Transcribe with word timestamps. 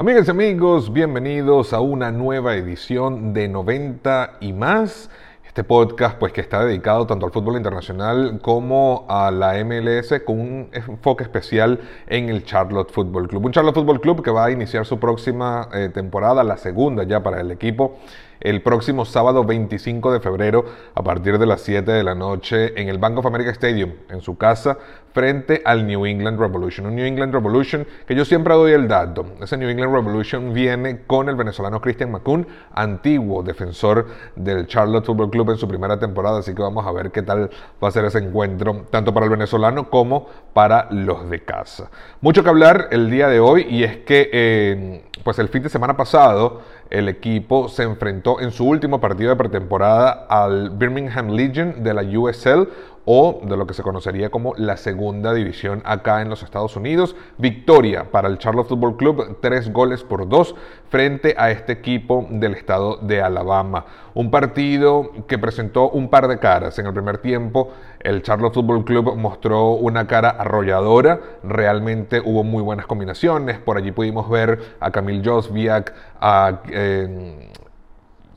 Amigas 0.00 0.28
y 0.28 0.30
amigos, 0.30 0.94
bienvenidos 0.94 1.74
a 1.74 1.80
una 1.80 2.10
nueva 2.10 2.56
edición 2.56 3.34
de 3.34 3.48
90 3.48 4.38
y 4.40 4.54
más. 4.54 5.10
Este 5.46 5.62
podcast 5.62 6.16
pues 6.16 6.32
que 6.32 6.40
está 6.40 6.64
dedicado 6.64 7.06
tanto 7.06 7.26
al 7.26 7.32
fútbol 7.32 7.58
internacional 7.58 8.38
como 8.40 9.04
a 9.10 9.30
la 9.30 9.62
MLS 9.62 10.22
con 10.24 10.40
un 10.40 10.70
enfoque 10.72 11.24
especial 11.24 11.80
en 12.06 12.30
el 12.30 12.46
Charlotte 12.46 12.90
Football 12.90 13.28
Club. 13.28 13.44
Un 13.44 13.52
Charlotte 13.52 13.74
Football 13.74 14.00
Club 14.00 14.24
que 14.24 14.30
va 14.30 14.46
a 14.46 14.50
iniciar 14.50 14.86
su 14.86 14.98
próxima 14.98 15.68
eh, 15.74 15.90
temporada, 15.92 16.42
la 16.44 16.56
segunda 16.56 17.02
ya 17.02 17.22
para 17.22 17.42
el 17.42 17.50
equipo 17.50 17.98
el 18.40 18.62
próximo 18.62 19.04
sábado 19.04 19.44
25 19.44 20.12
de 20.12 20.20
febrero 20.20 20.64
a 20.94 21.02
partir 21.02 21.38
de 21.38 21.46
las 21.46 21.60
7 21.60 21.90
de 21.90 22.02
la 22.02 22.14
noche 22.14 22.80
en 22.80 22.88
el 22.88 22.98
Bank 22.98 23.18
of 23.18 23.26
America 23.26 23.50
Stadium, 23.50 23.92
en 24.08 24.20
su 24.20 24.36
casa, 24.36 24.78
frente 25.12 25.62
al 25.64 25.86
New 25.86 26.06
England 26.06 26.38
Revolution. 26.38 26.86
Un 26.86 26.96
New 26.96 27.04
England 27.04 27.32
Revolution 27.32 27.86
que 28.06 28.14
yo 28.14 28.24
siempre 28.24 28.54
doy 28.54 28.72
el 28.72 28.88
dato. 28.88 29.26
Ese 29.40 29.56
New 29.56 29.68
England 29.68 29.92
Revolution 29.92 30.52
viene 30.52 31.02
con 31.06 31.28
el 31.28 31.36
venezolano 31.36 31.80
Christian 31.80 32.10
Macun, 32.10 32.46
antiguo 32.72 33.42
defensor 33.42 34.06
del 34.36 34.66
Charlotte 34.66 35.04
Football 35.04 35.30
Club 35.30 35.50
en 35.50 35.56
su 35.56 35.68
primera 35.68 35.98
temporada, 35.98 36.38
así 36.38 36.54
que 36.54 36.62
vamos 36.62 36.86
a 36.86 36.92
ver 36.92 37.10
qué 37.10 37.22
tal 37.22 37.50
va 37.82 37.88
a 37.88 37.90
ser 37.90 38.04
ese 38.04 38.18
encuentro, 38.18 38.86
tanto 38.90 39.12
para 39.12 39.26
el 39.26 39.30
venezolano 39.30 39.90
como 39.90 40.28
para 40.52 40.88
los 40.90 41.28
de 41.28 41.42
casa. 41.44 41.90
Mucho 42.20 42.42
que 42.42 42.48
hablar 42.48 42.88
el 42.90 43.10
día 43.10 43.28
de 43.28 43.40
hoy 43.40 43.66
y 43.68 43.84
es 43.84 43.98
que 43.98 44.30
eh, 44.32 45.04
pues 45.24 45.38
el 45.38 45.48
fin 45.48 45.62
de 45.62 45.68
semana 45.68 45.96
pasado 45.96 46.62
el 46.90 47.08
equipo 47.08 47.68
se 47.68 47.82
enfrentó 47.84 48.40
en 48.40 48.50
su 48.50 48.66
último 48.66 49.00
partido 49.00 49.30
de 49.30 49.36
pretemporada 49.36 50.26
al 50.28 50.70
Birmingham 50.70 51.30
Legion 51.30 51.82
de 51.82 51.94
la 51.94 52.02
USL 52.02 52.68
o 53.12 53.40
de 53.42 53.56
lo 53.56 53.66
que 53.66 53.74
se 53.74 53.82
conocería 53.82 54.30
como 54.30 54.54
la 54.56 54.76
segunda 54.76 55.34
división 55.34 55.82
acá 55.84 56.22
en 56.22 56.30
los 56.30 56.44
Estados 56.44 56.76
Unidos. 56.76 57.16
Victoria 57.38 58.08
para 58.12 58.28
el 58.28 58.38
Charlotte 58.38 58.68
Football 58.68 58.96
Club, 58.96 59.38
tres 59.40 59.72
goles 59.72 60.04
por 60.04 60.28
dos 60.28 60.54
frente 60.90 61.34
a 61.36 61.50
este 61.50 61.72
equipo 61.72 62.28
del 62.30 62.54
estado 62.54 62.98
de 62.98 63.20
Alabama. 63.20 63.84
Un 64.14 64.30
partido 64.30 65.10
que 65.26 65.38
presentó 65.38 65.90
un 65.90 66.08
par 66.08 66.28
de 66.28 66.38
caras. 66.38 66.78
En 66.78 66.86
el 66.86 66.92
primer 66.92 67.18
tiempo, 67.18 67.72
el 67.98 68.22
Charlotte 68.22 68.54
Football 68.54 68.84
Club 68.84 69.16
mostró 69.16 69.72
una 69.72 70.06
cara 70.06 70.30
arrolladora. 70.30 71.18
Realmente 71.42 72.22
hubo 72.24 72.44
muy 72.44 72.62
buenas 72.62 72.86
combinaciones. 72.86 73.58
Por 73.58 73.76
allí 73.76 73.90
pudimos 73.90 74.30
ver 74.30 74.76
a 74.78 74.92
Camil 74.92 75.20
Josviak, 75.24 75.92
a... 76.20 76.60
Eh, 76.70 77.50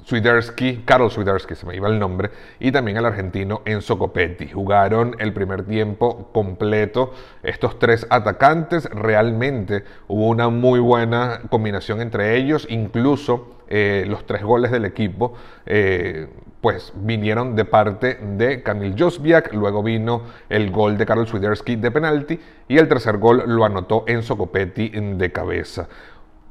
Swiderski, 0.06 0.84
Karol 0.86 1.12
Swiderski, 1.12 1.56
se 1.56 1.66
me 1.66 1.76
iba 1.76 1.88
el 1.88 2.00
nombre, 2.00 2.30
y 2.60 2.72
también 2.72 2.98
el 2.98 3.06
argentino 3.06 3.62
Enzo 3.66 3.98
Copetti. 3.98 4.50
Jugaron 4.50 5.16
el 5.20 5.34
primer 5.34 5.66
tiempo 5.66 6.30
completo 6.34 7.14
estos 7.42 7.80
tres 7.80 8.06
atacantes. 8.10 8.86
Realmente 8.86 9.84
hubo 10.08 10.28
una 10.28 10.50
muy 10.50 10.80
buena 10.80 11.42
combinación 11.50 12.02
entre 12.02 12.36
ellos, 12.36 12.68
incluso 12.70 13.56
eh, 13.68 14.06
los 14.08 14.26
tres 14.26 14.44
goles 14.44 14.72
del 14.72 14.86
equipo. 14.86 15.34
Eh, 15.66 16.28
pues 16.60 16.94
vinieron 16.96 17.58
de 17.58 17.66
parte 17.66 18.16
de 18.16 18.64
Kamil 18.64 18.96
Josbiak, 18.98 19.54
luego 19.54 19.84
vino 19.84 20.24
el 20.48 20.72
gol 20.72 20.98
de 20.98 21.06
Karol 21.06 21.28
Swiderski 21.28 21.76
de 21.76 21.92
penalti 21.92 22.40
y 22.70 22.78
el 22.78 22.88
tercer 22.88 23.18
gol 23.18 23.44
lo 23.48 23.66
anotó 23.66 24.06
Enzo 24.08 24.38
Copetti 24.38 24.90
de 24.90 25.32
cabeza. 25.34 25.90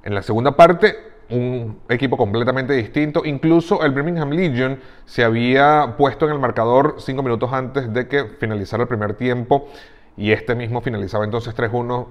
En 0.05 0.15
la 0.15 0.21
segunda 0.21 0.55
parte 0.55 1.12
un 1.33 1.79
equipo 1.89 2.17
completamente 2.17 2.73
distinto. 2.75 3.23
Incluso 3.25 3.83
el 3.85 3.93
Birmingham 3.93 4.31
Legion 4.31 4.79
se 5.05 5.25
había 5.25 5.95
puesto 5.97 6.27
en 6.27 6.33
el 6.33 6.39
marcador 6.39 6.97
cinco 6.99 7.23
minutos 7.23 7.53
antes 7.53 7.93
de 7.93 8.07
que 8.07 8.25
finalizara 8.39 8.83
el 8.83 8.89
primer 8.89 9.15
tiempo 9.15 9.69
y 10.17 10.33
este 10.33 10.55
mismo 10.55 10.81
finalizaba 10.83 11.25
entonces 11.25 11.57
3-1 11.57 12.07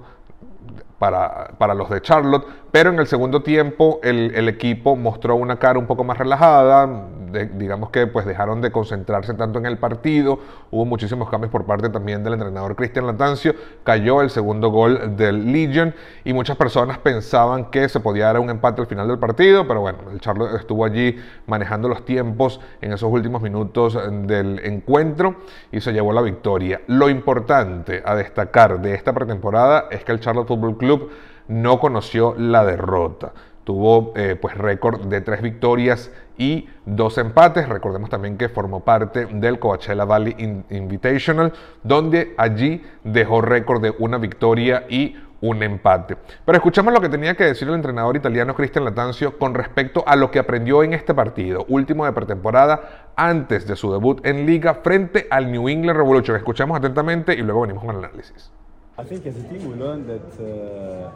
para, 0.98 1.52
para, 1.58 1.74
los 1.74 1.90
de 1.90 2.00
Charlotte, 2.00 2.46
pero 2.70 2.90
en 2.90 2.98
el 2.98 3.06
segundo 3.06 3.42
tiempo 3.42 4.00
el, 4.02 4.32
el 4.34 4.48
equipo 4.48 4.96
mostró 4.96 5.34
una 5.34 5.58
cara 5.58 5.78
un 5.78 5.86
poco 5.86 6.04
más 6.04 6.18
relajada, 6.18 7.08
digamos 7.32 7.90
que 7.90 8.06
pues 8.06 8.26
dejaron 8.26 8.60
de 8.60 8.70
concentrarse 8.70 9.34
tanto 9.34 9.58
en 9.58 9.66
el 9.66 9.78
partido, 9.78 10.38
hubo 10.70 10.84
muchísimos 10.84 11.28
cambios 11.28 11.50
por 11.50 11.64
parte 11.64 11.88
también 11.88 12.22
del 12.22 12.34
entrenador 12.34 12.76
Cristian 12.76 13.06
Latancio, 13.06 13.54
cayó 13.84 14.22
el 14.22 14.30
segundo 14.30 14.70
gol 14.70 15.16
del 15.16 15.52
Legion 15.52 15.94
y 16.24 16.32
muchas 16.32 16.56
personas 16.56 16.98
pensaban 16.98 17.70
que 17.70 17.88
se 17.88 18.00
podía 18.00 18.26
dar 18.26 18.38
un 18.38 18.50
empate 18.50 18.80
al 18.80 18.86
final 18.86 19.08
del 19.08 19.18
partido, 19.18 19.66
pero 19.66 19.80
bueno, 19.80 19.98
el 20.12 20.20
Charlotte 20.20 20.54
estuvo 20.58 20.84
allí 20.84 21.16
manejando 21.46 21.88
los 21.88 22.04
tiempos 22.04 22.60
en 22.80 22.92
esos 22.92 23.10
últimos 23.10 23.42
minutos 23.42 23.98
del 24.26 24.60
encuentro 24.64 25.36
y 25.70 25.80
se 25.80 25.92
llevó 25.92 26.12
la 26.12 26.22
victoria. 26.22 26.80
Lo 26.86 27.08
importante 27.08 28.02
a 28.04 28.14
destacar 28.14 28.80
de 28.80 28.94
esta 28.94 29.12
pretemporada 29.12 29.86
es 29.90 30.04
que 30.04 30.12
el 30.12 30.20
Charlotte 30.20 30.48
Football 30.48 30.76
Club 30.76 31.10
no 31.48 31.78
conoció 31.80 32.34
la 32.38 32.64
derrota. 32.64 33.32
Tuvo 33.64 34.12
eh, 34.16 34.36
pues 34.40 34.56
récord 34.56 35.06
de 35.06 35.20
tres 35.20 35.40
victorias 35.42 36.10
y 36.36 36.68
dos 36.84 37.18
empates. 37.18 37.68
Recordemos 37.68 38.10
también 38.10 38.36
que 38.36 38.48
formó 38.48 38.80
parte 38.80 39.26
del 39.26 39.58
Coachella 39.58 40.04
Valley 40.04 40.64
Invitational, 40.70 41.52
donde 41.82 42.34
allí 42.36 42.82
dejó 43.04 43.40
récord 43.40 43.82
de 43.82 43.94
una 43.98 44.18
victoria 44.18 44.84
y 44.88 45.16
un 45.42 45.62
empate. 45.62 46.16
Pero 46.44 46.56
escuchamos 46.56 46.94
lo 46.94 47.00
que 47.00 47.08
tenía 47.08 47.34
que 47.34 47.44
decir 47.44 47.68
el 47.68 47.74
entrenador 47.74 48.16
italiano 48.16 48.54
Cristian 48.54 48.84
Latancio 48.84 49.38
con 49.38 49.54
respecto 49.54 50.04
a 50.06 50.16
lo 50.16 50.30
que 50.30 50.38
aprendió 50.38 50.82
en 50.82 50.94
este 50.94 51.14
partido, 51.14 51.66
último 51.68 52.06
de 52.06 52.12
pretemporada, 52.12 53.10
antes 53.16 53.66
de 53.66 53.76
su 53.76 53.92
debut 53.92 54.24
en 54.24 54.46
liga 54.46 54.74
frente 54.74 55.26
al 55.30 55.50
New 55.50 55.68
England 55.68 55.96
Revolution. 55.96 56.36
Escuchamos 56.36 56.78
atentamente 56.78 57.34
y 57.34 57.42
luego 57.42 57.62
venimos 57.62 57.84
con 57.84 57.96
el 57.96 58.04
análisis. 58.04 58.52
I 58.98 59.04
think 59.04 59.24
as 59.24 59.34
a 59.38 59.42
team 59.44 59.66
we 59.70 59.74
learned 59.74 60.06
that 60.06 60.30
uh, 60.38 61.10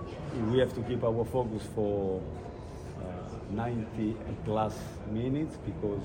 we 0.51 0.59
have 0.61 0.73
to 0.77 0.81
keep 0.85 1.05
our 1.05 1.27
focus 1.27 1.63
for 1.75 2.23
uh, 2.99 3.53
90 3.53 4.17
plus 4.47 4.75
minutes 5.11 5.59
because 5.67 6.01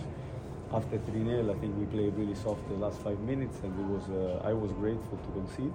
after 0.74 0.98
3-0 0.98 1.50
I 1.50 1.58
think 1.60 1.78
we 1.78 1.86
played 1.86 2.14
really 2.16 2.36
soft 2.36 2.68
the 2.68 2.76
last 2.76 3.00
five 3.00 3.18
minutes 3.22 3.56
and 3.64 3.72
it 3.80 3.86
was 3.86 4.04
uh, 4.10 4.46
I 4.46 4.52
was 4.52 4.74
grateful 4.74 5.18
to 5.18 5.32
concede 5.32 5.72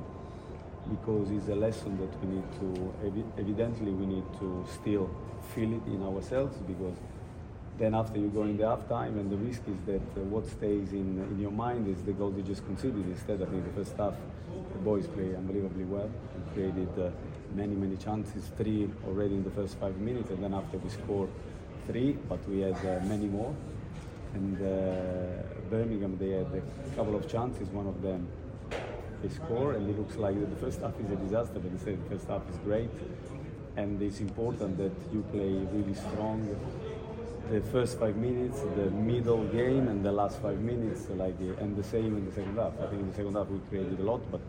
because 0.90 1.30
it's 1.30 1.48
a 1.48 1.54
lesson 1.54 1.96
that 1.96 2.12
we 2.22 2.34
need 2.34 2.52
to 2.60 2.92
evi 3.02 3.24
evidently 3.38 3.90
we 3.92 4.04
need 4.04 4.26
to 4.38 4.66
still 4.70 5.08
feel 5.54 5.72
it 5.72 5.86
in 5.86 6.02
ourselves 6.02 6.58
because 6.68 6.96
then 7.78 7.94
after 7.94 8.19
you 8.19 8.28
go 8.28 8.42
in 8.42 8.56
the 8.56 8.64
halftime, 8.64 9.19
and 9.20 9.31
the 9.31 9.37
risk 9.37 9.62
is 9.69 9.78
that 9.87 10.20
uh, 10.20 10.25
what 10.25 10.47
stays 10.47 10.92
in, 10.92 11.19
in 11.31 11.38
your 11.38 11.50
mind 11.50 11.87
is 11.88 12.03
the 12.04 12.12
goal 12.12 12.32
you 12.34 12.42
just 12.42 12.64
conceded. 12.64 13.04
Instead, 13.06 13.42
I 13.42 13.47
think 13.47 13.64
the 13.64 13.84
first 13.84 13.97
half, 13.97 14.14
the 14.72 14.78
boys 14.78 15.06
play 15.06 15.34
unbelievably 15.34 15.84
well. 15.84 16.10
We 16.34 16.54
created 16.54 16.88
uh, 16.98 17.10
many, 17.54 17.75
many 17.75 17.97
chances, 17.97 18.50
three 18.56 18.88
already 19.06 19.34
in 19.34 19.44
the 19.44 19.50
first 19.50 19.78
five 19.78 19.97
minutes, 19.98 20.31
and 20.31 20.42
then 20.42 20.54
after 20.54 20.78
we 20.78 20.88
scored 20.88 21.28
three, 21.87 22.12
but 22.28 22.47
we 22.48 22.60
had 22.60 22.76
uh, 22.76 23.04
many 23.04 23.26
more. 23.26 23.54
And 24.34 24.56
uh, 24.56 25.43
Birmingham, 25.70 26.16
they 26.19 26.31
had 26.31 26.47
a 26.47 26.97
couple 26.97 27.14
of 27.14 27.28
chances, 27.28 27.69
one 27.69 27.87
of 27.87 28.00
them 28.03 28.26
they 29.22 29.28
score, 29.28 29.72
and 29.72 29.88
it 29.88 29.98
looks 29.98 30.16
like 30.16 30.38
the 30.38 30.56
first 30.56 30.81
half 30.81 30.93
is 31.00 31.10
a 31.10 31.16
disaster, 31.16 31.58
but 31.58 31.72
the 31.72 31.97
first 32.08 32.28
half 32.28 32.43
is 32.50 32.56
great. 32.58 32.91
And 33.76 34.00
it's 34.00 34.20
important 34.20 34.78
that 34.78 34.93
you 35.12 35.22
play 35.32 35.53
really 35.72 35.94
strong 35.94 36.48
the 37.50 37.60
first 37.60 37.98
five 37.98 38.16
minutes, 38.16 38.60
the 38.74 38.90
middle 38.90 39.44
game, 39.44 39.88
and 39.88 40.04
the 40.04 40.10
last 40.10 40.40
five 40.42 40.58
minutes, 40.60 41.08
like, 41.10 41.38
and 41.60 41.76
the 41.76 41.84
same 41.84 42.16
in 42.16 42.26
the 42.26 42.32
second 42.32 42.56
half. 42.56 42.72
I 42.80 42.86
think 42.88 43.02
in 43.02 43.10
the 43.10 43.14
second 43.14 43.34
half 43.34 43.48
we 43.48 43.60
created 43.68 44.00
a 44.00 44.02
lot, 44.02 44.20
but 44.32 44.40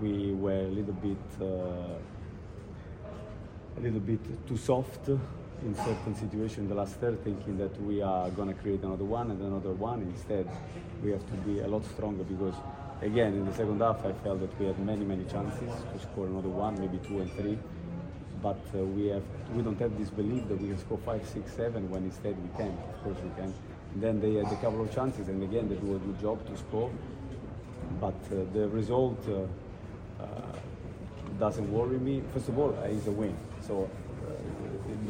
we 0.00 0.32
were 0.32 0.60
a 0.60 0.68
little 0.68 0.94
bit, 0.94 1.18
uh, 1.40 1.98
a 3.76 3.80
little 3.80 4.00
bit 4.00 4.46
too 4.46 4.56
soft 4.56 5.08
in 5.08 5.74
certain 5.74 6.14
situations 6.14 6.68
the 6.68 6.74
last 6.74 6.96
third, 6.96 7.22
thinking 7.22 7.58
that 7.58 7.80
we 7.82 8.00
are 8.00 8.30
going 8.30 8.48
to 8.48 8.54
create 8.54 8.82
another 8.82 9.04
one 9.04 9.30
and 9.30 9.40
another 9.42 9.72
one. 9.72 10.00
Instead, 10.02 10.48
we 11.02 11.10
have 11.10 11.26
to 11.26 11.36
be 11.48 11.60
a 11.60 11.68
lot 11.68 11.84
stronger 11.84 12.24
because, 12.24 12.54
again, 13.02 13.34
in 13.34 13.44
the 13.44 13.52
second 13.52 13.80
half, 13.80 14.04
I 14.06 14.12
felt 14.24 14.40
that 14.40 14.58
we 14.58 14.66
had 14.66 14.78
many, 14.78 15.04
many 15.04 15.24
chances 15.24 15.70
to 15.92 15.98
score 16.00 16.26
another 16.26 16.48
one, 16.48 16.80
maybe 16.80 16.98
two 17.06 17.20
and 17.20 17.30
three 17.32 17.58
but 18.46 18.78
uh, 18.78 18.84
we 18.96 19.06
have 19.06 19.24
we 19.54 19.60
don't 19.60 19.80
have 19.80 19.98
this 19.98 20.10
belief 20.10 20.46
that 20.48 20.58
we 20.60 20.68
can 20.68 20.78
score 20.78 20.98
five, 20.98 21.22
six, 21.26 21.52
seven 21.52 21.90
when 21.90 22.04
instead 22.04 22.34
we 22.40 22.50
can. 22.56 22.72
Of 22.92 23.02
course 23.02 23.18
we 23.24 23.30
can. 23.30 23.52
And 23.92 24.00
then 24.04 24.20
they 24.20 24.34
had 24.34 24.46
a 24.52 24.58
couple 24.64 24.82
of 24.82 24.94
chances, 24.94 25.28
and 25.28 25.42
again 25.42 25.68
they 25.68 25.74
do 25.74 25.96
a 25.96 25.98
good 25.98 26.20
job 26.20 26.46
to 26.46 26.56
score. 26.56 26.90
But 28.00 28.20
uh, 28.30 28.44
the 28.56 28.68
result 28.68 29.18
uh, 29.28 29.34
uh 30.22 30.52
doesn't 31.40 31.68
worry 31.72 31.98
me. 31.98 32.22
First 32.32 32.48
of 32.48 32.58
all, 32.60 32.70
uh, 32.78 32.94
it's 32.96 33.08
a 33.08 33.16
win, 33.22 33.34
so 33.68 33.74
uh, 33.82 34.30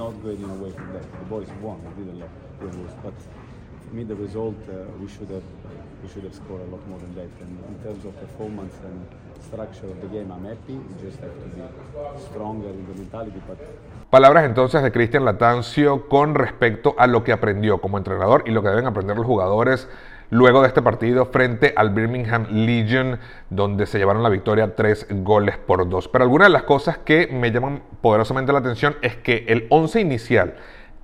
not 0.02 0.12
getting 0.24 0.50
away 0.58 0.70
from 0.70 0.88
that. 0.94 1.06
The 1.20 1.26
boys 1.34 1.50
won, 1.60 1.78
they 1.84 2.04
didn't 2.04 2.20
lose. 2.62 2.94
But 3.04 3.18
the 3.92 4.14
result 4.14 4.56
we 5.00 5.08
should 5.08 5.30
have 5.30 5.42
we 6.02 6.08
should 6.12 6.24
have 6.24 6.34
scored 6.34 6.62
a 6.62 6.70
lot 6.70 6.86
more 6.88 6.98
than 7.00 7.14
that. 7.14 7.30
And 7.40 7.52
in 7.68 7.76
terms 7.82 8.04
of 8.04 8.14
performance 8.20 8.74
and 8.84 9.00
structure 9.42 9.86
of 9.86 10.00
the 10.02 10.08
game, 10.08 10.30
I'm 10.30 10.44
happy. 10.44 10.74
We 10.74 10.94
just 11.02 11.18
have 11.20 11.32
to 11.32 11.46
be 11.54 11.62
stronger 12.30 12.70
in 12.70 12.86
the 12.86 12.94
mentality. 12.94 13.40
Palabras 14.10 14.44
entonces 14.44 14.82
de 14.82 14.92
Cristian 14.92 15.24
Latancio 15.24 16.08
con 16.08 16.34
respecto 16.34 16.94
a 16.98 17.06
lo 17.06 17.24
que 17.24 17.32
aprendió 17.32 17.80
como 17.80 17.98
entrenador 17.98 18.44
y 18.46 18.50
lo 18.50 18.62
que 18.62 18.68
deben 18.68 18.86
aprender 18.86 19.16
los 19.16 19.26
jugadores 19.26 19.88
luego 20.30 20.62
de 20.62 20.68
este 20.68 20.82
partido 20.82 21.26
frente 21.26 21.72
al 21.76 21.90
Birmingham 21.90 22.46
Legion, 22.50 23.18
donde 23.50 23.86
se 23.86 23.98
llevaron 23.98 24.22
la 24.22 24.28
victoria 24.28 24.74
tres 24.74 25.06
goles 25.10 25.56
por 25.56 25.88
dos. 25.88 26.08
Pero 26.08 26.24
algunas 26.24 26.48
de 26.48 26.52
las 26.52 26.64
cosas 26.64 26.98
que 26.98 27.28
me 27.28 27.50
llaman 27.50 27.82
poderosamente 28.00 28.52
la 28.52 28.58
atención 28.58 28.96
es 29.02 29.16
que 29.16 29.44
el 29.48 29.66
11 29.70 30.00
inicial 30.00 30.54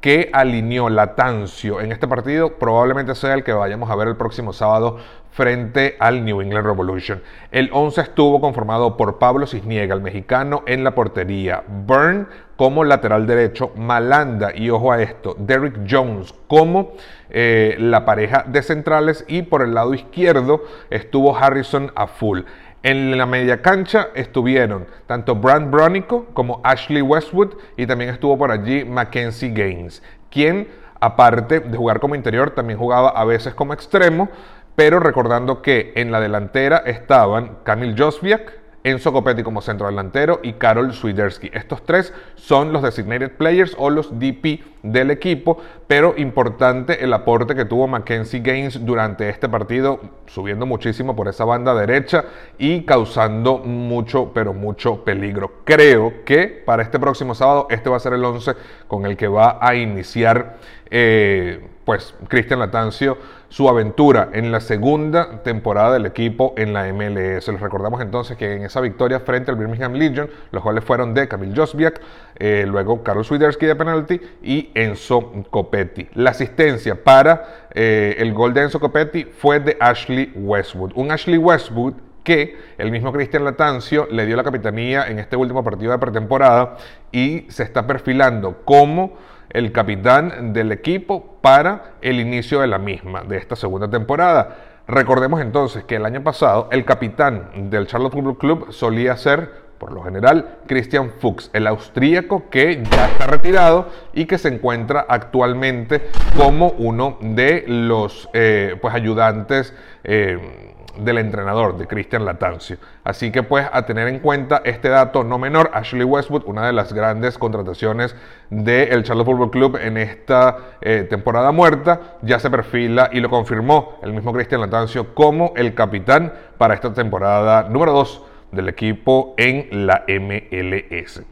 que 0.03 0.31
alineó 0.33 0.91
Latancio 0.91 1.81
en 1.81 1.93
este 1.93 2.09
partido 2.09 2.59
probablemente 2.59 3.15
sea 3.15 3.35
el 3.35 3.45
que 3.45 3.53
vayamos 3.53 3.89
a 3.89 3.95
ver 3.95 4.09
el 4.09 4.17
próximo 4.17 4.53
sábado 4.53 4.99
frente 5.31 5.97
al 6.01 6.25
New 6.25 6.43
England 6.43 6.67
Revolution. 6.67 7.23
El 7.53 7.71
11 7.73 8.01
estuvo 8.03 8.41
conformado 8.41 8.97
por 8.97 9.19
Pablo 9.19 9.47
Cisniega, 9.47 9.95
el 9.95 10.03
mexicano, 10.03 10.65
en 10.67 10.83
la 10.83 10.95
portería, 10.95 11.63
Byrne 11.87 12.27
como 12.57 12.85
lateral 12.85 13.27
derecho, 13.27 13.71
Malanda, 13.77 14.51
y 14.55 14.71
ojo 14.71 14.93
a 14.93 15.01
esto, 15.01 15.37
Derrick 15.39 15.87
Jones 15.89 16.35
como 16.49 16.93
eh, 17.31 17.77
la 17.79 18.05
pareja 18.05 18.45
de 18.47 18.63
centrales 18.63 19.25
y 19.29 19.43
por 19.43 19.63
el 19.63 19.73
lado 19.73 19.95
izquierdo 19.95 20.65
estuvo 20.91 21.37
Harrison 21.37 21.93
a 21.95 22.09
full. 22.09 22.41
En 22.85 23.17
la 23.17 23.27
media 23.27 23.63
cancha 23.63 24.09
estuvieron 24.15 24.89
tanto 25.07 25.37
Brand 25.37 25.71
Bronico 25.71 26.27
como 26.33 26.61
Ashley 26.65 27.01
Westwood 27.01 27.55
y 27.77 27.87
también 27.87 28.11
estuvo 28.11 28.37
por 28.37 28.51
allí 28.51 28.85
Mackenzie 28.85 29.51
Gaines, 29.51 30.03
quien 30.31 30.67
aparte 30.99 31.61
de 31.61 31.79
jugar 31.79 32.01
como 32.01 32.17
interior 32.17 32.51
también 32.51 32.81
jugaba 32.81 33.11
a 33.11 33.25
veces 33.25 33.55
como 33.55 33.73
extremo, 33.73 34.31
pero 34.75 34.99
recordando 34.99 35.63
que 35.63 35.93
en 35.95 36.11
la 36.11 36.21
delantera 36.21 36.79
estaban 36.79 37.59
Kamil 37.63 37.95
Josviak, 37.97 38.53
Enzo 38.83 39.13
Copetti 39.13 39.45
como 39.45 39.63
centro 39.63 39.87
delantero 39.87 40.41
y 40.43 40.55
Karol 40.55 40.93
Swiderski. 40.93 41.53
Estos 41.55 41.85
tres 41.85 42.13
son 42.35 42.73
los 42.73 42.83
designated 42.83 43.37
players 43.37 43.77
o 43.79 43.91
los 43.91 44.19
DP 44.19 44.61
del 44.83 45.11
equipo, 45.11 45.59
pero 45.87 46.15
importante 46.17 47.05
el 47.05 47.13
aporte 47.13 47.55
que 47.55 47.65
tuvo 47.65 47.87
Mackenzie 47.87 48.41
Gaines 48.41 48.85
durante 48.85 49.29
este 49.29 49.49
partido, 49.49 50.01
subiendo 50.27 50.67
muchísimo 50.67 51.15
por 51.15 51.29
esa 51.29 51.45
banda 51.45 51.75
derecha 51.75 52.25
y 52.59 52.83
causando 52.83 53.59
mucho, 53.59 54.33
pero 54.35 54.53
mucho 54.53 55.05
peligro. 55.05 55.53
Creo 55.65 56.25
que 56.25 56.63
para 56.65 56.83
este 56.83 56.99
próximo 56.99 57.35
sábado 57.35 57.67
este 57.71 57.91
va 57.91 57.97
a 57.97 58.01
ser 58.01 58.15
el 58.15 58.25
11 58.25 58.55
con 58.89 59.07
el 59.07 59.17
que 59.17 59.29
va 59.29 59.59
a 59.61 59.75
iniciar 59.75 60.57
eh, 60.91 61.65
pues 61.85 62.15
Cristian 62.29 62.61
Latancio 62.61 63.19
su 63.49 63.69
aventura 63.69 64.31
en 64.33 64.51
la 64.51 64.61
segunda 64.61 65.43
temporada 65.43 65.93
del 65.93 66.07
equipo 66.07 66.55
en 66.57 66.73
la 66.73 66.91
MLS. 66.91 67.49
Les 67.49 67.61
recordamos 67.61 68.01
entonces 68.01 68.37
que 68.39 68.55
en 68.55 68.63
esa 68.65 68.81
victoria 68.81 69.21
frente 69.21 69.51
al 69.51 69.59
Birmingham 69.59 69.93
Legion, 69.93 70.31
los 70.53 70.63
goles 70.63 70.83
fueron 70.83 71.13
de 71.13 71.29
Kamil 71.29 71.55
Josbiak, 71.55 72.01
eh, 72.37 72.65
luego 72.67 73.03
Carlos 73.03 73.27
Swiderski 73.27 73.67
de 73.67 73.77
penalti 73.77 74.21
y 74.43 74.71
Enzo 74.75 75.33
Copetti. 75.51 76.09
La 76.15 76.31
asistencia 76.31 77.03
para 77.03 77.69
eh, 77.73 78.17
el 78.19 78.33
gol 78.33 78.55
de 78.55 78.63
Enzo 78.63 78.81
Copetti 78.81 79.25
fue 79.25 79.61
de 79.61 79.77
Ashley 79.81 80.33
Westwood. 80.35 80.93
Un 80.95 81.11
Ashley 81.11 81.39
Westwood 81.39 81.95
que 82.25 82.57
el 82.79 82.91
mismo 82.91 83.13
Cristian 83.13 83.45
Latancio 83.45 84.07
le 84.11 84.27
dio 84.27 84.37
la 84.37 84.45
capitanía 84.45 85.07
en 85.09 85.19
este 85.19 85.37
último 85.37 85.65
partido 85.65 85.93
de 85.93 85.99
pretemporada 85.99 86.77
y 87.11 87.47
se 87.49 87.63
está 87.63 87.87
perfilando 87.87 88.63
como 88.65 89.17
el 89.51 89.73
capitán 89.73 90.53
del 90.53 90.73
equipo 90.73 91.37
para 91.41 91.95
el 92.01 92.21
inicio 92.21 92.61
de 92.61 92.67
la 92.67 92.79
misma, 92.79 93.23
de 93.23 93.37
esta 93.37 93.57
segunda 93.57 93.89
temporada. 93.89 94.57
Recordemos 94.89 95.41
entonces 95.41 95.85
que 95.85 95.97
el 95.97 96.07
año 96.07 96.23
pasado 96.23 96.69
el 96.73 96.85
capitán 96.85 97.71
del 97.71 97.87
Charlotte 97.87 98.13
Football 98.13 98.39
Club 98.39 98.73
solía 98.73 99.17
ser, 99.17 99.62
por 99.83 99.91
lo 99.91 100.05
general, 100.05 100.59
Christian 100.69 101.11
Fuchs, 101.19 101.51
el 101.53 101.67
austríaco 101.67 102.49
que 102.51 102.85
ya 102.89 103.07
está 103.07 103.27
retirado 103.27 103.89
y 104.13 104.27
que 104.27 104.39
se 104.39 104.47
encuentra 104.47 105.05
actualmente 105.09 106.03
como 106.37 106.69
uno 106.79 107.19
de 107.21 107.65
los 107.67 108.31
eh, 108.33 108.77
pues, 108.81 108.95
ayudantes. 108.95 109.75
Eh, 110.05 110.69
del 110.99 111.17
entrenador, 111.17 111.79
de 111.79 111.87
Cristian 111.87 112.27
Latancio. 112.27 112.77
Así 113.03 113.33
que 113.33 113.43
pues 113.43 113.67
a 113.73 113.87
tener 113.87 114.09
en 114.09 114.19
cuenta 114.19 114.61
este 114.63 114.91
dato 114.91 115.25
no 115.25 115.39
menor, 115.39 115.71
Ashley 115.73 116.05
Westwood, 116.05 116.43
una 116.45 116.67
de 116.67 116.75
las 116.75 116.93
grandes 116.93 117.39
contrataciones 117.39 118.15
del 118.51 119.03
Charlotte 119.03 119.25
Football 119.25 119.51
Club 119.51 119.79
en 119.81 119.97
esta 119.97 120.59
eh, 120.83 121.07
temporada 121.09 121.51
muerta, 121.51 122.19
ya 122.21 122.39
se 122.39 122.51
perfila 122.51 123.09
y 123.11 123.21
lo 123.21 123.31
confirmó 123.31 123.99
el 124.03 124.13
mismo 124.13 124.35
Cristian 124.35 124.61
Latancio 124.61 125.15
como 125.15 125.55
el 125.57 125.73
capitán 125.73 126.35
para 126.59 126.75
esta 126.75 126.93
temporada 126.93 127.71
número 127.71 127.93
2 127.93 128.32
del 128.53 128.69
equipo 128.69 129.35
en 129.37 129.87
la 129.87 130.05
MLS. 130.07 131.23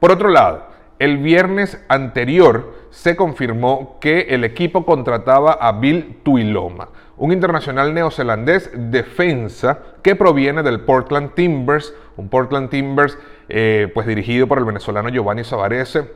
Por 0.00 0.10
otro 0.10 0.28
lado, 0.28 0.66
el 0.98 1.18
viernes 1.18 1.82
anterior 1.88 2.74
se 2.90 3.16
confirmó 3.16 3.98
que 4.00 4.20
el 4.30 4.44
equipo 4.44 4.84
contrataba 4.84 5.52
a 5.52 5.72
Bill 5.72 6.18
Tuiloma 6.22 6.88
un 7.20 7.32
internacional 7.32 7.92
neozelandés 7.92 8.70
defensa 8.74 9.78
que 10.02 10.16
proviene 10.16 10.62
del 10.62 10.80
Portland 10.80 11.34
Timbers, 11.34 11.92
un 12.16 12.30
Portland 12.30 12.70
Timbers 12.70 13.18
eh, 13.50 13.90
pues 13.92 14.06
dirigido 14.06 14.48
por 14.48 14.56
el 14.56 14.64
venezolano 14.64 15.10
Giovanni 15.10 15.44
Savarese. 15.44 16.10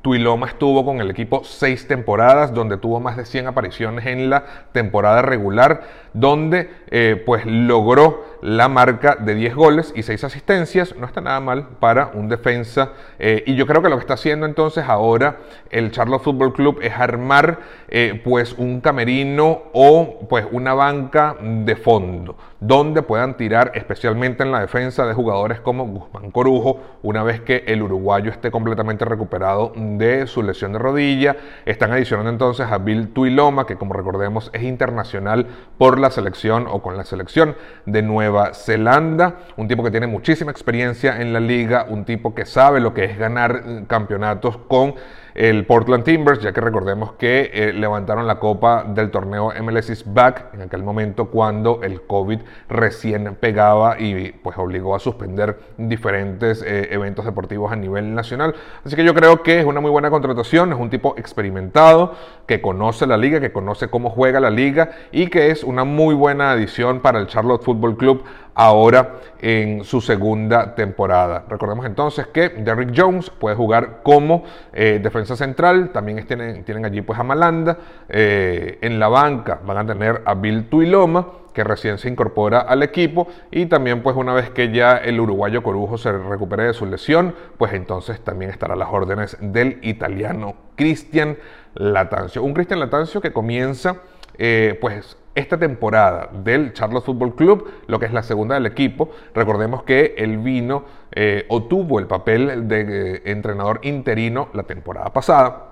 Tuiloma 0.00 0.46
estuvo 0.46 0.84
con 0.84 1.00
el 1.00 1.10
equipo 1.10 1.42
seis 1.42 1.88
temporadas, 1.88 2.54
donde 2.54 2.76
tuvo 2.76 3.00
más 3.00 3.16
de 3.16 3.24
100 3.24 3.48
apariciones 3.48 4.06
en 4.06 4.30
la 4.30 4.44
temporada 4.70 5.22
regular, 5.22 5.82
donde 6.12 6.70
eh, 6.90 7.22
pues 7.24 7.46
logró 7.46 8.24
la 8.42 8.68
marca 8.68 9.16
de 9.16 9.34
10 9.34 9.54
goles 9.54 9.92
y 9.96 10.02
6 10.02 10.24
asistencias. 10.24 10.96
No 10.96 11.06
está 11.06 11.20
nada 11.20 11.40
mal 11.40 11.68
para 11.80 12.10
un 12.14 12.28
defensa. 12.28 12.92
Eh, 13.18 13.44
y 13.46 13.54
yo 13.54 13.66
creo 13.66 13.82
que 13.82 13.88
lo 13.88 13.96
que 13.96 14.02
está 14.02 14.14
haciendo 14.14 14.46
entonces 14.46 14.84
ahora 14.86 15.38
el 15.70 15.90
Charlotte 15.92 16.22
Football 16.22 16.52
Club 16.52 16.78
es 16.82 16.92
armar 16.92 17.60
eh, 17.88 18.20
pues 18.22 18.52
un 18.52 18.80
camerino 18.80 19.62
o 19.72 20.26
pues 20.28 20.46
una 20.50 20.74
banca 20.74 21.36
de 21.40 21.76
fondo 21.76 22.36
donde 22.62 23.02
puedan 23.02 23.36
tirar 23.36 23.72
especialmente 23.74 24.44
en 24.44 24.52
la 24.52 24.60
defensa 24.60 25.04
de 25.04 25.14
jugadores 25.14 25.60
como 25.60 25.84
Guzmán 25.84 26.30
Corujo 26.30 26.80
una 27.02 27.24
vez 27.24 27.40
que 27.40 27.64
el 27.66 27.82
uruguayo 27.82 28.30
esté 28.30 28.52
completamente 28.52 29.04
recuperado 29.04 29.72
de 29.74 30.28
su 30.28 30.44
lesión 30.44 30.72
de 30.72 30.78
rodilla. 30.78 31.36
Están 31.66 31.90
adicionando 31.90 32.30
entonces 32.30 32.66
a 32.70 32.78
Bill 32.78 33.08
Tuiloma 33.08 33.66
que 33.66 33.76
como 33.76 33.94
recordemos 33.94 34.50
es 34.52 34.62
internacional 34.62 35.46
por 35.76 35.98
la 36.02 36.10
selección 36.10 36.66
o 36.68 36.82
con 36.82 36.96
la 36.98 37.04
selección 37.04 37.56
de 37.86 38.02
Nueva 38.02 38.52
Zelanda, 38.52 39.36
un 39.56 39.68
tipo 39.68 39.82
que 39.82 39.90
tiene 39.90 40.06
muchísima 40.06 40.50
experiencia 40.50 41.20
en 41.20 41.32
la 41.32 41.40
liga, 41.40 41.86
un 41.88 42.04
tipo 42.04 42.34
que 42.34 42.44
sabe 42.44 42.80
lo 42.80 42.92
que 42.92 43.04
es 43.04 43.18
ganar 43.18 43.62
eh, 43.64 43.84
campeonatos 43.86 44.58
con 44.68 44.94
el 45.34 45.66
Portland 45.66 46.04
Timbers, 46.04 46.40
ya 46.40 46.52
que 46.52 46.60
recordemos 46.60 47.12
que 47.12 47.50
eh, 47.52 47.72
levantaron 47.72 48.26
la 48.26 48.38
copa 48.38 48.84
del 48.84 49.10
torneo 49.10 49.52
MLS 49.62 50.04
Back 50.06 50.54
en 50.54 50.62
aquel 50.62 50.82
momento 50.82 51.26
cuando 51.26 51.80
el 51.82 52.02
COVID 52.02 52.40
recién 52.68 53.36
pegaba 53.40 53.98
y 53.98 54.32
pues 54.32 54.58
obligó 54.58 54.94
a 54.94 54.98
suspender 54.98 55.58
diferentes 55.78 56.62
eh, 56.62 56.88
eventos 56.90 57.24
deportivos 57.24 57.72
a 57.72 57.76
nivel 57.76 58.14
nacional. 58.14 58.54
Así 58.84 58.96
que 58.96 59.04
yo 59.04 59.14
creo 59.14 59.42
que 59.42 59.60
es 59.60 59.64
una 59.64 59.80
muy 59.80 59.90
buena 59.90 60.10
contratación, 60.10 60.72
es 60.72 60.78
un 60.78 60.90
tipo 60.90 61.14
experimentado, 61.16 62.14
que 62.46 62.60
conoce 62.60 63.06
la 63.06 63.16
liga, 63.16 63.40
que 63.40 63.52
conoce 63.52 63.88
cómo 63.88 64.10
juega 64.10 64.40
la 64.40 64.50
liga 64.50 64.90
y 65.12 65.28
que 65.28 65.50
es 65.50 65.64
una 65.64 65.84
muy 65.84 66.14
buena 66.14 66.52
adición 66.52 67.00
para 67.00 67.18
el 67.18 67.26
Charlotte 67.26 67.62
Football 67.62 67.96
Club 67.96 68.24
ahora 68.54 69.16
en 69.40 69.84
su 69.84 70.00
segunda 70.00 70.74
temporada. 70.74 71.44
Recordemos 71.48 71.86
entonces 71.86 72.26
que 72.28 72.50
Derrick 72.50 72.92
Jones 72.96 73.30
puede 73.30 73.56
jugar 73.56 74.00
como 74.02 74.44
eh, 74.72 75.00
defensa 75.02 75.36
central, 75.36 75.90
también 75.90 76.26
tienen, 76.26 76.84
allí 76.84 77.02
pues 77.02 77.18
a 77.18 77.22
Malanda, 77.22 77.78
eh, 78.08 78.78
en 78.80 78.98
la 78.98 79.08
banca 79.08 79.60
van 79.64 79.78
a 79.78 79.86
tener 79.86 80.22
a 80.24 80.34
Bill 80.34 80.68
Tuiloma, 80.68 81.26
que 81.52 81.64
recién 81.64 81.98
se 81.98 82.08
incorpora 82.08 82.60
al 82.60 82.82
equipo 82.82 83.28
y 83.50 83.66
también 83.66 84.02
pues 84.02 84.16
una 84.16 84.32
vez 84.32 84.50
que 84.50 84.72
ya 84.72 84.96
el 84.96 85.20
uruguayo 85.20 85.62
Corujo 85.62 85.98
se 85.98 86.12
recupere 86.12 86.64
de 86.64 86.72
su 86.72 86.86
lesión, 86.86 87.34
pues 87.58 87.74
entonces 87.74 88.20
también 88.20 88.50
estará 88.50 88.74
a 88.74 88.76
las 88.76 88.88
órdenes 88.90 89.36
del 89.40 89.78
italiano 89.82 90.54
Cristian 90.76 91.36
Latancio. 91.74 92.42
Un 92.42 92.54
Cristian 92.54 92.80
Latancio 92.80 93.20
que 93.20 93.32
comienza 93.32 93.96
eh, 94.38 94.78
pues 94.80 95.18
esta 95.34 95.58
temporada 95.58 96.30
del 96.32 96.72
Charlotte 96.72 97.04
Football 97.04 97.34
Club, 97.34 97.70
lo 97.86 97.98
que 97.98 98.06
es 98.06 98.12
la 98.12 98.22
segunda 98.22 98.54
del 98.54 98.66
equipo. 98.66 99.10
Recordemos 99.34 99.82
que 99.82 100.14
él 100.18 100.38
vino 100.38 100.84
eh, 101.12 101.46
o 101.48 101.64
tuvo 101.64 101.98
el 101.98 102.06
papel 102.06 102.68
de 102.68 103.16
eh, 103.16 103.22
entrenador 103.26 103.80
interino 103.82 104.48
la 104.52 104.64
temporada 104.64 105.12
pasada. 105.12 105.68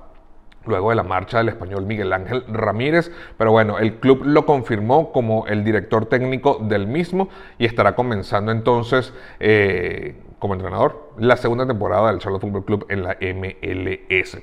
Luego 0.66 0.90
de 0.90 0.96
la 0.96 1.04
marcha 1.04 1.38
del 1.38 1.48
español 1.48 1.86
Miguel 1.86 2.12
Ángel 2.12 2.44
Ramírez, 2.46 3.10
pero 3.38 3.50
bueno, 3.50 3.78
el 3.78 3.94
club 3.94 4.24
lo 4.24 4.44
confirmó 4.44 5.10
como 5.10 5.46
el 5.46 5.64
director 5.64 6.04
técnico 6.04 6.58
del 6.60 6.86
mismo 6.86 7.30
y 7.56 7.64
estará 7.64 7.94
comenzando 7.94 8.52
entonces 8.52 9.14
eh, 9.40 10.16
como 10.38 10.52
entrenador 10.52 11.12
la 11.16 11.38
segunda 11.38 11.66
temporada 11.66 12.10
del 12.10 12.18
Charlotte 12.18 12.42
Football 12.42 12.64
Club 12.66 12.86
en 12.90 13.02
la 13.04 13.16
MLS. 13.20 14.38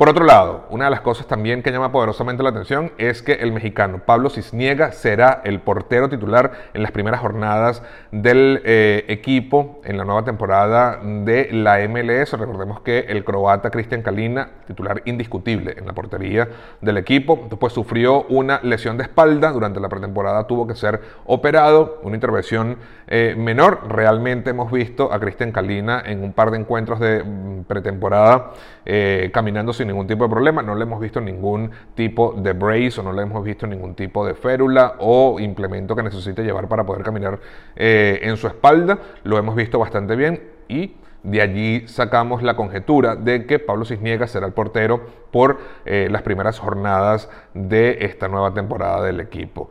Por 0.00 0.08
otro 0.08 0.24
lado, 0.24 0.64
una 0.70 0.86
de 0.86 0.90
las 0.92 1.02
cosas 1.02 1.26
también 1.26 1.62
que 1.62 1.70
llama 1.70 1.92
poderosamente 1.92 2.42
la 2.42 2.48
atención 2.48 2.90
es 2.96 3.20
que 3.20 3.34
el 3.34 3.52
mexicano 3.52 3.98
Pablo 4.06 4.30
Cisniega 4.30 4.92
será 4.92 5.42
el 5.44 5.60
portero 5.60 6.08
titular 6.08 6.52
en 6.72 6.82
las 6.82 6.90
primeras 6.90 7.20
jornadas 7.20 7.82
del 8.10 8.62
eh, 8.64 9.04
equipo 9.08 9.82
en 9.84 9.98
la 9.98 10.06
nueva 10.06 10.24
temporada 10.24 10.98
de 11.04 11.50
la 11.52 11.86
MLS. 11.86 12.32
Recordemos 12.32 12.80
que 12.80 13.00
el 13.00 13.24
croata 13.26 13.68
Cristian 13.68 14.00
Kalina, 14.00 14.48
titular 14.66 15.02
indiscutible 15.04 15.74
en 15.76 15.86
la 15.86 15.92
portería 15.92 16.48
del 16.80 16.96
equipo, 16.96 17.46
después 17.50 17.74
sufrió 17.74 18.22
una 18.30 18.58
lesión 18.62 18.96
de 18.96 19.02
espalda 19.02 19.52
durante 19.52 19.80
la 19.80 19.90
pretemporada, 19.90 20.46
tuvo 20.46 20.66
que 20.66 20.76
ser 20.76 20.98
operado, 21.26 22.00
una 22.04 22.14
intervención 22.14 22.78
eh, 23.10 23.34
menor. 23.36 23.88
Realmente 23.88 24.50
hemos 24.50 24.70
visto 24.72 25.12
a 25.12 25.18
Cristian 25.20 25.52
Kalina 25.52 26.02
en 26.06 26.22
un 26.22 26.32
par 26.32 26.50
de 26.50 26.58
encuentros 26.58 27.00
de 27.00 27.22
mm, 27.22 27.64
pretemporada 27.64 28.52
eh, 28.86 29.30
caminando 29.32 29.72
sin 29.72 29.88
ningún 29.88 30.06
tipo 30.06 30.24
de 30.24 30.30
problema, 30.30 30.62
no 30.62 30.74
le 30.74 30.84
hemos 30.84 31.00
visto 31.00 31.20
ningún 31.20 31.70
tipo 31.94 32.32
de 32.32 32.52
brace 32.52 33.00
o 33.00 33.02
no 33.02 33.12
le 33.12 33.22
hemos 33.22 33.44
visto 33.44 33.66
ningún 33.66 33.94
tipo 33.94 34.24
de 34.24 34.34
férula 34.34 34.94
o 35.00 35.38
implemento 35.38 35.94
que 35.94 36.02
necesite 36.02 36.42
llevar 36.42 36.68
para 36.68 36.84
poder 36.84 37.02
caminar 37.02 37.38
eh, 37.76 38.20
en 38.22 38.36
su 38.36 38.46
espalda. 38.46 38.98
Lo 39.24 39.38
hemos 39.38 39.54
visto 39.54 39.78
bastante 39.78 40.16
bien 40.16 40.42
y 40.68 40.94
de 41.22 41.42
allí 41.42 41.88
sacamos 41.88 42.42
la 42.42 42.56
conjetura 42.56 43.16
de 43.16 43.44
que 43.44 43.58
Pablo 43.58 43.84
Cisniega 43.84 44.26
será 44.26 44.46
el 44.46 44.52
portero 44.52 45.02
por 45.30 45.58
eh, 45.84 46.08
las 46.10 46.22
primeras 46.22 46.58
jornadas 46.58 47.28
de 47.52 47.98
esta 48.00 48.28
nueva 48.28 48.54
temporada 48.54 49.04
del 49.04 49.20
equipo 49.20 49.68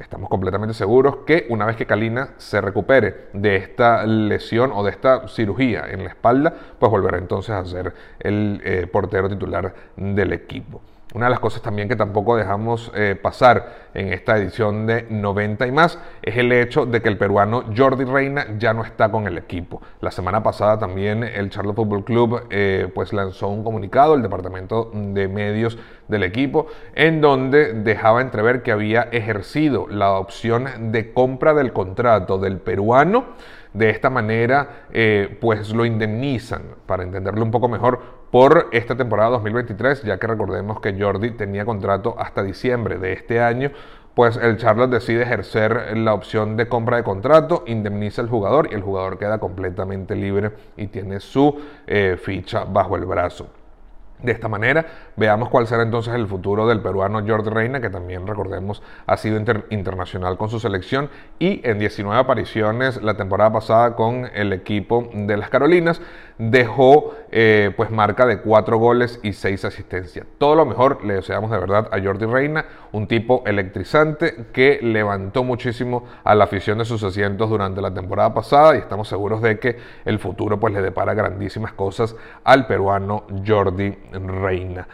estamos 0.00 0.28
completamente 0.28 0.74
seguros 0.74 1.18
que 1.26 1.46
una 1.50 1.66
vez 1.66 1.76
que 1.76 1.86
Kalina 1.86 2.30
se 2.38 2.60
recupere 2.60 3.28
de 3.32 3.56
esta 3.56 4.04
lesión 4.06 4.72
o 4.72 4.82
de 4.82 4.90
esta 4.90 5.28
cirugía 5.28 5.84
en 5.90 6.04
la 6.04 6.10
espalda, 6.10 6.52
pues 6.78 6.90
volverá 6.90 7.18
entonces 7.18 7.50
a 7.50 7.64
ser 7.64 7.92
el 8.18 8.60
eh, 8.64 8.86
portero 8.86 9.28
titular 9.28 9.74
del 9.96 10.32
equipo. 10.32 10.80
Una 11.12 11.26
de 11.26 11.30
las 11.30 11.40
cosas 11.40 11.60
también 11.60 11.88
que 11.88 11.96
tampoco 11.96 12.36
dejamos 12.36 12.92
eh, 12.94 13.18
pasar 13.20 13.88
en 13.94 14.12
esta 14.12 14.36
edición 14.36 14.86
de 14.86 15.06
90 15.10 15.66
y 15.66 15.72
más 15.72 15.98
es 16.22 16.36
el 16.36 16.52
hecho 16.52 16.86
de 16.86 17.02
que 17.02 17.08
el 17.08 17.18
peruano 17.18 17.64
Jordi 17.76 18.04
Reina 18.04 18.46
ya 18.58 18.72
no 18.72 18.84
está 18.84 19.10
con 19.10 19.26
el 19.26 19.36
equipo. 19.36 19.82
La 20.00 20.12
semana 20.12 20.40
pasada 20.44 20.78
también 20.78 21.24
el 21.24 21.50
Charlotte 21.50 21.74
Football 21.74 22.04
Club 22.04 22.46
eh, 22.50 22.88
pues 22.94 23.12
lanzó 23.12 23.48
un 23.48 23.64
comunicado, 23.64 24.14
el 24.14 24.22
departamento 24.22 24.92
de 24.94 25.26
medios 25.26 25.76
del 26.06 26.22
equipo, 26.22 26.68
en 26.94 27.20
donde 27.20 27.72
dejaba 27.72 28.20
entrever 28.20 28.62
que 28.62 28.70
había 28.70 29.02
ejercido 29.10 29.88
la 29.88 30.12
opción 30.12 30.92
de 30.92 31.12
compra 31.12 31.54
del 31.54 31.72
contrato 31.72 32.38
del 32.38 32.58
peruano. 32.58 33.24
De 33.72 33.90
esta 33.90 34.10
manera, 34.10 34.86
eh, 34.92 35.38
pues 35.40 35.72
lo 35.72 35.84
indemnizan, 35.84 36.62
para 36.86 37.04
entenderlo 37.04 37.44
un 37.44 37.52
poco 37.52 37.68
mejor, 37.68 38.19
por 38.30 38.68
esta 38.72 38.96
temporada 38.96 39.30
2023, 39.30 40.04
ya 40.04 40.18
que 40.18 40.26
recordemos 40.26 40.80
que 40.80 40.96
Jordi 40.98 41.32
tenía 41.32 41.64
contrato 41.64 42.14
hasta 42.18 42.42
diciembre 42.42 42.98
de 42.98 43.12
este 43.12 43.40
año, 43.40 43.72
pues 44.14 44.36
el 44.36 44.56
Charlotte 44.56 44.90
decide 44.90 45.22
ejercer 45.22 45.96
la 45.96 46.14
opción 46.14 46.56
de 46.56 46.68
compra 46.68 46.98
de 46.98 47.04
contrato, 47.04 47.64
indemniza 47.66 48.22
al 48.22 48.28
jugador 48.28 48.68
y 48.70 48.74
el 48.74 48.82
jugador 48.82 49.18
queda 49.18 49.38
completamente 49.38 50.14
libre 50.14 50.52
y 50.76 50.88
tiene 50.88 51.20
su 51.20 51.60
eh, 51.86 52.16
ficha 52.20 52.64
bajo 52.64 52.96
el 52.96 53.04
brazo. 53.04 53.48
De 54.22 54.32
esta 54.32 54.48
manera, 54.48 54.84
veamos 55.20 55.50
cuál 55.50 55.66
será 55.66 55.82
entonces 55.82 56.14
el 56.14 56.26
futuro 56.26 56.66
del 56.66 56.80
peruano 56.80 57.22
Jordi 57.26 57.50
Reina, 57.50 57.78
que 57.78 57.90
también 57.90 58.26
recordemos 58.26 58.82
ha 59.06 59.18
sido 59.18 59.38
internacional 59.68 60.38
con 60.38 60.48
su 60.48 60.58
selección 60.58 61.10
y 61.38 61.60
en 61.62 61.78
19 61.78 62.18
apariciones 62.18 63.02
la 63.02 63.18
temporada 63.18 63.52
pasada 63.52 63.96
con 63.96 64.30
el 64.34 64.54
equipo 64.54 65.10
de 65.12 65.36
las 65.36 65.50
Carolinas 65.50 66.00
dejó 66.38 67.14
eh, 67.30 67.70
pues 67.76 67.90
marca 67.90 68.24
de 68.24 68.40
4 68.40 68.78
goles 68.78 69.20
y 69.22 69.34
6 69.34 69.62
asistencias. 69.66 70.26
Todo 70.38 70.54
lo 70.54 70.64
mejor 70.64 71.04
le 71.04 71.14
deseamos 71.14 71.50
de 71.50 71.58
verdad 71.58 71.90
a 71.92 72.02
Jordi 72.02 72.24
Reina, 72.24 72.64
un 72.92 73.06
tipo 73.06 73.42
electrizante 73.44 74.46
que 74.54 74.78
levantó 74.80 75.44
muchísimo 75.44 76.06
a 76.24 76.34
la 76.34 76.44
afición 76.44 76.78
de 76.78 76.86
sus 76.86 77.02
asientos 77.02 77.50
durante 77.50 77.82
la 77.82 77.92
temporada 77.92 78.32
pasada 78.32 78.74
y 78.74 78.78
estamos 78.78 79.06
seguros 79.06 79.42
de 79.42 79.58
que 79.58 79.76
el 80.06 80.18
futuro 80.18 80.58
pues 80.58 80.72
le 80.72 80.80
depara 80.80 81.12
grandísimas 81.12 81.74
cosas 81.74 82.16
al 82.42 82.66
peruano 82.66 83.24
Jordi 83.46 83.98
Reina. 84.12 84.88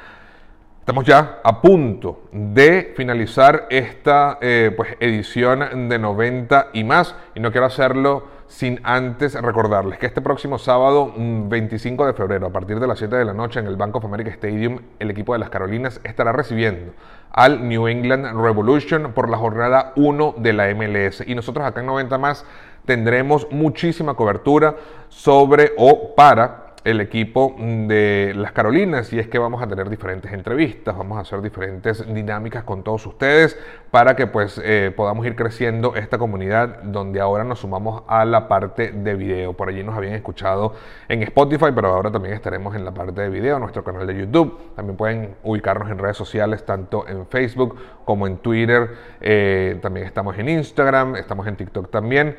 Estamos 0.87 1.05
ya 1.05 1.41
a 1.43 1.61
punto 1.61 2.21
de 2.31 2.93
finalizar 2.95 3.67
esta 3.71 4.39
eh, 4.41 4.71
pues, 4.77 4.91
edición 5.01 5.89
de 5.89 5.99
90 5.99 6.69
y 6.75 6.85
más 6.85 7.17
y 7.35 7.41
no 7.41 7.51
quiero 7.51 7.67
hacerlo 7.67 8.23
sin 8.47 8.79
antes 8.85 9.35
recordarles 9.35 9.99
que 9.99 10.07
este 10.07 10.21
próximo 10.21 10.59
sábado 10.59 11.13
25 11.17 12.05
mm, 12.05 12.07
de 12.07 12.13
febrero 12.13 12.47
a 12.47 12.51
partir 12.51 12.79
de 12.79 12.87
las 12.87 13.01
7 13.01 13.17
de 13.17 13.25
la 13.25 13.35
noche 13.35 13.59
en 13.59 13.67
el 13.67 13.75
Bank 13.75 13.97
of 13.97 14.05
America 14.05 14.31
Stadium 14.31 14.79
el 15.01 15.11
equipo 15.11 15.33
de 15.33 15.41
las 15.41 15.51
Carolinas 15.51 16.01
estará 16.05 16.31
recibiendo 16.31 16.93
al 17.33 17.67
New 17.69 17.89
England 17.89 18.41
Revolution 18.41 19.13
por 19.13 19.29
la 19.29 19.39
jornada 19.39 19.93
1 19.97 20.37
de 20.39 20.53
la 20.53 20.73
MLS 20.73 21.25
y 21.27 21.35
nosotros 21.35 21.67
acá 21.67 21.81
en 21.81 21.87
90 21.87 22.17
más 22.19 22.47
tendremos 22.85 23.49
muchísima 23.51 24.15
cobertura 24.15 24.77
sobre 25.09 25.73
o 25.79 26.15
para 26.15 26.66
el 26.87 27.01
equipo 27.01 27.57
de 27.59 28.33
las 28.37 28.53
Carolinas 28.53 29.13
y 29.13 29.19
es 29.19 29.27
que 29.27 29.41
vamos 29.41 29.61
a 29.61 29.67
tener 29.67 29.91
diferentes 29.91 30.33
entrevistas, 30.33 30.97
vamos 30.97 31.19
a 31.19 31.23
hacer 31.23 31.43
diferentes 31.43 32.07
dinámicas 32.15 32.63
con 32.63 32.85
todos 32.85 33.05
ustedes 33.07 33.59
para 33.91 34.15
que 34.15 34.29
pues 34.29 34.61
eh, 34.63 34.93
podamos 34.95 35.27
ir 35.27 35.35
creciendo 35.35 35.97
esta 35.97 36.17
comunidad 36.17 36.85
donde 36.85 37.21
ahora 37.21 37.43
nos 37.43 37.59
sumamos 37.59 38.05
a 38.07 38.25
la 38.25 38.47
parte 38.47 38.93
de 38.93 39.17
video. 39.17 39.53
Por 39.53 39.69
allí 39.69 39.83
nos 39.83 39.97
habían 39.97 40.15
escuchado 40.15 40.75
en 41.09 41.25
Spotify, 41.25 41.73
pero 41.75 41.89
ahora 41.89 42.13
también 42.13 42.35
estaremos 42.35 42.77
en 42.77 42.85
la 42.85 42.95
parte 42.95 43.21
de 43.21 43.31
video, 43.31 43.59
nuestro 43.59 43.83
canal 43.83 44.07
de 44.07 44.17
YouTube. 44.17 44.57
También 44.77 44.97
pueden 44.97 45.35
ubicarnos 45.43 45.91
en 45.91 45.99
redes 45.99 46.17
sociales, 46.17 46.65
tanto 46.65 47.09
en 47.09 47.27
Facebook 47.27 47.77
como 48.05 48.29
en 48.29 48.37
Twitter. 48.37 48.91
Eh, 49.21 49.81
también 49.83 50.07
estamos 50.07 50.39
en 50.39 50.51
Instagram, 50.51 51.17
estamos 51.17 51.49
en 51.49 51.57
TikTok 51.57 51.91
también. 51.91 52.37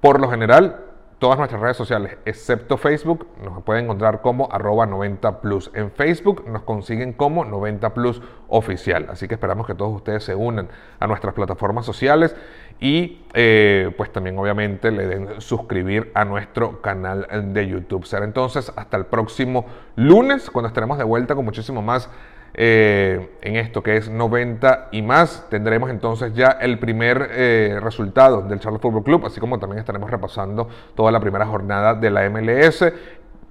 Por 0.00 0.18
lo 0.18 0.30
general, 0.30 0.89
todas 1.20 1.38
nuestras 1.38 1.60
redes 1.60 1.76
sociales, 1.76 2.16
excepto 2.24 2.78
Facebook, 2.78 3.28
nos 3.44 3.62
pueden 3.62 3.84
encontrar 3.84 4.22
como 4.22 4.48
arroba 4.50 4.86
90 4.86 5.42
plus. 5.42 5.70
En 5.74 5.90
Facebook 5.90 6.48
nos 6.48 6.62
consiguen 6.62 7.12
como 7.12 7.44
90 7.44 7.92
plus 7.92 8.22
oficial. 8.48 9.06
Así 9.10 9.28
que 9.28 9.34
esperamos 9.34 9.66
que 9.66 9.74
todos 9.74 9.94
ustedes 9.94 10.24
se 10.24 10.34
unan 10.34 10.68
a 10.98 11.06
nuestras 11.06 11.34
plataformas 11.34 11.84
sociales 11.84 12.34
y 12.80 13.20
eh, 13.34 13.92
pues 13.98 14.10
también 14.10 14.38
obviamente 14.38 14.90
le 14.90 15.06
den 15.06 15.40
suscribir 15.42 16.10
a 16.14 16.24
nuestro 16.24 16.80
canal 16.80 17.26
de 17.52 17.68
YouTube. 17.68 18.06
Será 18.06 18.24
entonces 18.24 18.72
hasta 18.74 18.96
el 18.96 19.04
próximo 19.04 19.66
lunes 19.96 20.48
cuando 20.48 20.68
estaremos 20.68 20.96
de 20.96 21.04
vuelta 21.04 21.34
con 21.34 21.44
muchísimo 21.44 21.82
más 21.82 22.08
eh, 22.54 23.36
en 23.42 23.56
esto 23.56 23.82
que 23.82 23.96
es 23.96 24.08
90 24.08 24.88
y 24.92 25.02
más. 25.02 25.46
Tendremos 25.50 25.90
entonces 25.90 26.32
ya 26.34 26.58
el 26.60 26.78
primer 26.78 27.30
eh, 27.32 27.78
resultado 27.80 28.42
del 28.42 28.60
Charlotte 28.60 28.82
Football 28.82 29.04
Club, 29.04 29.26
así 29.26 29.40
como 29.40 29.58
también 29.58 29.80
estaremos 29.80 30.10
repasando 30.10 30.68
toda 30.94 31.12
la 31.12 31.20
primera 31.20 31.46
jornada 31.46 31.94
de 31.94 32.10
la 32.10 32.28
MLS. 32.28 32.84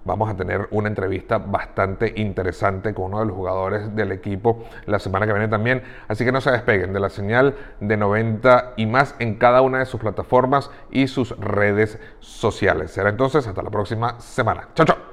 Vamos 0.06 0.30
a 0.30 0.36
tener 0.36 0.68
una 0.72 0.88
entrevista 0.88 1.38
bastante 1.38 2.14
interesante 2.16 2.94
con 2.94 3.06
uno 3.06 3.20
de 3.20 3.26
los 3.26 3.36
jugadores 3.36 3.96
del 3.96 4.12
equipo 4.12 4.64
la 4.86 4.98
semana 4.98 5.28
que 5.28 5.34
viene 5.34 5.50
también. 5.50 5.84
Así 6.08 6.24
que 6.24 6.32
no 6.32 6.42
se 6.42 6.52
despeguen 6.52 6.94
de 6.94 7.00
la 7.00 7.10
señal 7.10 7.56
de 7.80 7.98
90 7.98 8.74
y 8.78 8.86
más 8.86 9.16
en 9.20 9.36
cada 9.36 9.62
una 9.62 9.80
de 9.80 9.86
sus 9.86 10.00
plataformas 10.00 10.72
y 10.90 11.08
sus 11.08 11.38
redes 11.38 12.00
sociales. 12.22 12.92
Será 12.92 13.10
entonces 13.10 13.46
hasta 13.46 13.62
la 13.62 13.70
próxima 13.70 14.20
semana. 14.20 14.70
Chao, 14.74 14.86
chao. 14.86 15.09